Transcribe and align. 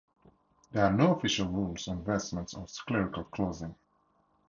There 0.71 0.83
are 0.83 0.91
no 0.91 1.13
official 1.13 1.47
rules 1.49 1.87
on 1.87 2.03
vestments 2.03 2.55
or 2.55 2.65
clerical 2.87 3.25
clothing. 3.25 3.75